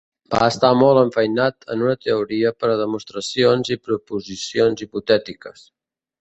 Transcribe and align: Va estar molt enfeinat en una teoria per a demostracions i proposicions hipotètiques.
Va 0.33 0.45
estar 0.51 0.69
molt 0.83 1.01
enfeinat 1.01 1.67
en 1.75 1.83
una 1.87 1.93
teoria 2.05 2.53
per 2.63 2.71
a 2.71 2.79
demostracions 2.79 3.71
i 3.77 3.79
proposicions 3.91 4.85
hipotètiques. 4.87 5.69